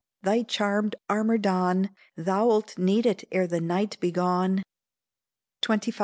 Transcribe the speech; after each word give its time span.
thy 0.23 0.41
charmed 0.41 0.95
armour 1.11 1.37
don, 1.37 1.91
Thou'lt 2.17 2.75
need 2.75 3.05
it 3.05 3.23
ere 3.31 3.45
the 3.45 3.61
night 3.61 3.99
be 3.99 4.11
gone. 4.11 4.63
XXV. 5.61 5.99